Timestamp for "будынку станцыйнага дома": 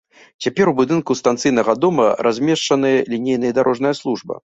0.79-2.09